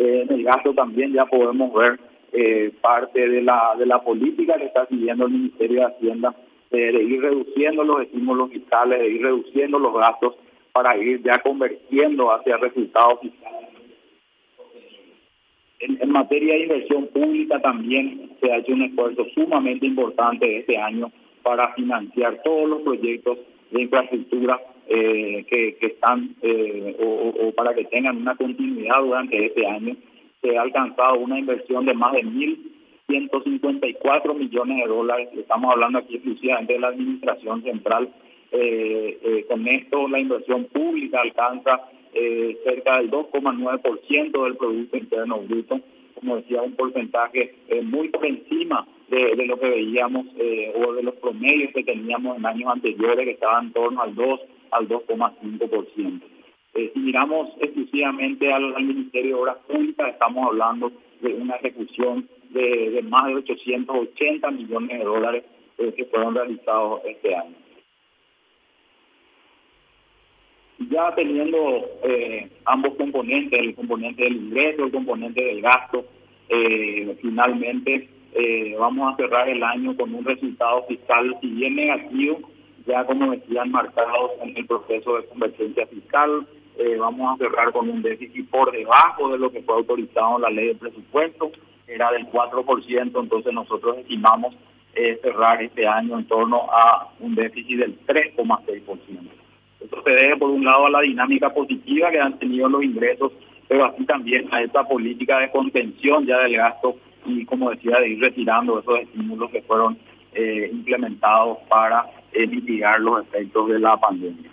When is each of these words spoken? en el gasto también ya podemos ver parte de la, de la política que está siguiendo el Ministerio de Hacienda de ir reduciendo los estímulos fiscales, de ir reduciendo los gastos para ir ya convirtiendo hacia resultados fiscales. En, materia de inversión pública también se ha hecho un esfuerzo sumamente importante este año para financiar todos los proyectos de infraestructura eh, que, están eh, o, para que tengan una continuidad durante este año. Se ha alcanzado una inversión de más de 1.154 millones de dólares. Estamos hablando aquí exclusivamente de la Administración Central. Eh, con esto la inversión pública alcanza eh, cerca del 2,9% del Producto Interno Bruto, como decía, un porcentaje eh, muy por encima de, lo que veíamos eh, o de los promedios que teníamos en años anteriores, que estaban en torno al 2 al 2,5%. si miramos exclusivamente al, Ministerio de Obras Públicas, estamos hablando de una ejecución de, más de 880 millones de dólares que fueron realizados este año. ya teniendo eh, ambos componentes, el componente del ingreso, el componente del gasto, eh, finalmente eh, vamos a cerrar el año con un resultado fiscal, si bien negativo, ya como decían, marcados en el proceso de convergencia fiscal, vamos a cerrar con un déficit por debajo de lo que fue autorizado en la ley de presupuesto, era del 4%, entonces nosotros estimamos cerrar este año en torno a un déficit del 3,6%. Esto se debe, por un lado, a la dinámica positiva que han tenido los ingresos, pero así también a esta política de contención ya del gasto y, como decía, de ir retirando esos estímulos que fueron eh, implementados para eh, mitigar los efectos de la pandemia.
en 0.00 0.32
el 0.32 0.44
gasto 0.44 0.72
también 0.74 1.12
ya 1.12 1.26
podemos 1.26 1.72
ver 1.74 2.00
parte 2.80 3.28
de 3.28 3.42
la, 3.42 3.74
de 3.78 3.86
la 3.86 4.00
política 4.00 4.56
que 4.56 4.66
está 4.66 4.86
siguiendo 4.86 5.26
el 5.26 5.32
Ministerio 5.32 5.80
de 5.80 5.86
Hacienda 5.86 6.34
de 6.70 7.02
ir 7.02 7.20
reduciendo 7.20 7.82
los 7.82 8.02
estímulos 8.02 8.50
fiscales, 8.50 9.00
de 9.00 9.08
ir 9.08 9.22
reduciendo 9.22 9.78
los 9.78 9.92
gastos 9.94 10.34
para 10.72 10.96
ir 10.96 11.20
ya 11.22 11.38
convirtiendo 11.38 12.32
hacia 12.32 12.56
resultados 12.58 13.20
fiscales. 13.20 13.70
En, 15.80 16.10
materia 16.10 16.54
de 16.54 16.62
inversión 16.62 17.06
pública 17.08 17.58
también 17.60 18.30
se 18.40 18.52
ha 18.52 18.58
hecho 18.58 18.72
un 18.72 18.82
esfuerzo 18.82 19.24
sumamente 19.34 19.86
importante 19.86 20.58
este 20.58 20.76
año 20.76 21.10
para 21.42 21.72
financiar 21.72 22.40
todos 22.44 22.68
los 22.68 22.82
proyectos 22.82 23.38
de 23.70 23.82
infraestructura 23.82 24.60
eh, 24.90 25.46
que, 25.48 25.78
están 25.80 26.36
eh, 26.42 26.94
o, 27.00 27.50
para 27.52 27.74
que 27.74 27.84
tengan 27.84 28.18
una 28.18 28.36
continuidad 28.36 29.00
durante 29.00 29.46
este 29.46 29.66
año. 29.66 29.96
Se 30.42 30.58
ha 30.58 30.62
alcanzado 30.62 31.18
una 31.18 31.38
inversión 31.38 31.86
de 31.86 31.94
más 31.94 32.12
de 32.12 32.24
1.154 32.24 34.34
millones 34.34 34.76
de 34.78 34.86
dólares. 34.88 35.28
Estamos 35.36 35.72
hablando 35.72 36.00
aquí 36.00 36.16
exclusivamente 36.16 36.72
de 36.74 36.80
la 36.80 36.88
Administración 36.88 37.62
Central. 37.62 38.10
Eh, 38.52 39.46
con 39.48 39.64
esto 39.68 40.08
la 40.08 40.18
inversión 40.18 40.64
pública 40.64 41.20
alcanza 41.20 41.88
eh, 42.12 42.58
cerca 42.64 42.98
del 42.98 43.10
2,9% 43.10 44.44
del 44.44 44.56
Producto 44.56 44.96
Interno 44.96 45.40
Bruto, 45.42 45.80
como 46.14 46.36
decía, 46.36 46.60
un 46.60 46.72
porcentaje 46.72 47.54
eh, 47.68 47.82
muy 47.82 48.08
por 48.08 48.26
encima 48.26 48.86
de, 49.10 49.46
lo 49.46 49.58
que 49.58 49.68
veíamos 49.68 50.26
eh, 50.38 50.72
o 50.74 50.92
de 50.92 51.02
los 51.02 51.14
promedios 51.16 51.72
que 51.74 51.82
teníamos 51.82 52.36
en 52.36 52.46
años 52.46 52.72
anteriores, 52.72 53.24
que 53.24 53.32
estaban 53.32 53.66
en 53.66 53.72
torno 53.72 54.02
al 54.02 54.14
2 54.14 54.40
al 54.70 54.88
2,5%. 54.88 56.20
si 56.74 56.98
miramos 56.98 57.50
exclusivamente 57.60 58.52
al, 58.52 58.72
Ministerio 58.84 59.36
de 59.36 59.42
Obras 59.42 59.56
Públicas, 59.66 60.10
estamos 60.10 60.46
hablando 60.46 60.92
de 61.20 61.34
una 61.34 61.56
ejecución 61.56 62.28
de, 62.50 63.04
más 63.08 63.26
de 63.26 63.34
880 63.34 64.50
millones 64.52 64.98
de 64.98 65.04
dólares 65.04 65.44
que 65.76 66.04
fueron 66.04 66.34
realizados 66.34 67.00
este 67.04 67.34
año. 67.34 67.56
ya 70.88 71.14
teniendo 71.14 71.84
eh, 72.02 72.48
ambos 72.64 72.94
componentes, 72.94 73.58
el 73.58 73.74
componente 73.74 74.24
del 74.24 74.36
ingreso, 74.36 74.84
el 74.84 74.92
componente 74.92 75.42
del 75.44 75.60
gasto, 75.60 76.06
eh, 76.48 77.16
finalmente 77.20 78.08
eh, 78.34 78.76
vamos 78.78 79.12
a 79.12 79.16
cerrar 79.16 79.48
el 79.48 79.62
año 79.62 79.96
con 79.96 80.14
un 80.14 80.24
resultado 80.24 80.84
fiscal, 80.86 81.36
si 81.40 81.48
bien 81.48 81.76
negativo, 81.76 82.40
ya 82.86 83.04
como 83.04 83.32
decían, 83.32 83.70
marcados 83.70 84.32
en 84.42 84.56
el 84.56 84.66
proceso 84.66 85.16
de 85.16 85.26
convergencia 85.26 85.86
fiscal, 85.86 86.46
vamos 86.98 87.34
a 87.34 87.36
cerrar 87.36 87.72
con 87.72 87.90
un 87.90 88.00
déficit 88.00 88.48
por 88.48 88.72
debajo 88.72 89.30
de 89.30 89.38
lo 89.38 89.52
que 89.52 89.60
fue 89.60 89.74
autorizado 89.74 90.36
en 90.36 90.42
la 90.42 90.50
ley 90.50 90.68
de 90.68 90.74
presupuesto, 90.76 91.52
era 91.86 92.10
del 92.10 92.26
4%, 92.28 93.20
entonces 93.20 93.52
nosotros 93.52 93.98
estimamos 93.98 94.54
cerrar 95.22 95.62
este 95.62 95.86
año 95.86 96.18
en 96.18 96.24
torno 96.26 96.68
a 96.70 97.08
un 97.20 97.34
déficit 97.34 97.80
del 97.80 97.98
3,6%. 98.06 99.30
Esto 99.80 100.02
se 100.02 100.10
debe, 100.10 100.36
por 100.36 100.50
un 100.50 100.64
lado, 100.64 100.86
a 100.86 100.90
la 100.90 101.00
dinámica 101.00 101.52
positiva 101.52 102.10
que 102.10 102.20
han 102.20 102.38
tenido 102.38 102.68
los 102.68 102.82
ingresos, 102.82 103.32
pero 103.66 103.86
así 103.86 104.04
también 104.04 104.48
a 104.52 104.62
esta 104.62 104.84
política 104.86 105.38
de 105.38 105.50
contención 105.50 106.26
ya 106.26 106.38
del 106.38 106.56
gasto 106.56 106.96
y, 107.38 107.44
como 107.44 107.70
decía, 107.70 107.98
de 108.00 108.08
ir 108.10 108.20
retirando 108.20 108.80
esos 108.80 109.00
estímulos 109.00 109.50
que 109.50 109.62
fueron 109.62 109.98
eh, 110.32 110.70
implementados 110.72 111.58
para 111.68 112.06
eh, 112.32 112.46
mitigar 112.46 113.00
los 113.00 113.22
efectos 113.22 113.68
de 113.68 113.78
la 113.78 113.96
pandemia. 113.96 114.50